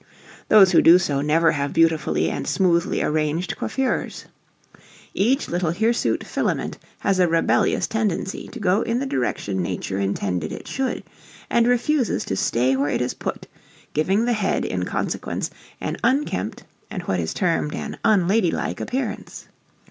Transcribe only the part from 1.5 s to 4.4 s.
have beautifully and smoothly arranged coiffures.